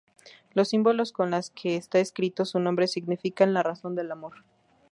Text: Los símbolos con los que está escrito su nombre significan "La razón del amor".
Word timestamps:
Los 0.55 0.69
símbolos 0.69 1.11
con 1.11 1.29
los 1.29 1.51
que 1.51 1.75
está 1.77 1.99
escrito 1.99 2.43
su 2.43 2.59
nombre 2.59 2.87
significan 2.87 3.53
"La 3.53 3.61
razón 3.61 3.93
del 3.93 4.11
amor". 4.11 4.43